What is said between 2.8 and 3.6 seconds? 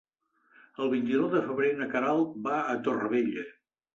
Torrevella.